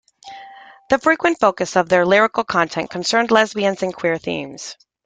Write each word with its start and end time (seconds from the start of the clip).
The 0.89 0.97
frequent 0.97 1.39
focus 1.39 1.75
of 1.75 1.87
their 1.89 2.07
lyrical 2.07 2.43
content 2.43 2.89
concerned 2.89 3.29
lesbian 3.29 3.75
and 3.83 3.93
queer 3.93 4.17
themes. 4.17 4.75